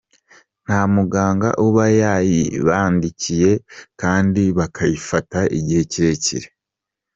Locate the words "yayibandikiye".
2.01-3.51